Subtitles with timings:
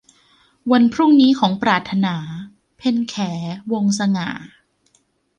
[0.71, 2.15] วันพรุ่งนี้ของปรารถนา-
[2.77, 3.15] เพ็ญแข
[3.71, 4.29] วงศ์สง่า